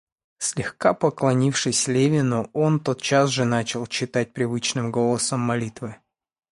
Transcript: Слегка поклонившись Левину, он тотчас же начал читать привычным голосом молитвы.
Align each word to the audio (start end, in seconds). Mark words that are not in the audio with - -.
Слегка 0.39 0.95
поклонившись 0.95 1.87
Левину, 1.87 2.49
он 2.53 2.79
тотчас 2.79 3.29
же 3.29 3.45
начал 3.45 3.85
читать 3.85 4.33
привычным 4.33 4.91
голосом 4.91 5.39
молитвы. 5.41 5.97